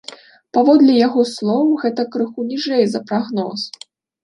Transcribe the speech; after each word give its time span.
Паводле 0.57 0.95
яго 1.07 1.25
слоў, 1.33 1.69
гэта 1.85 2.07
крыху 2.17 2.49
ніжэй 2.51 2.83
за 2.97 3.05
прагноз. 3.13 3.71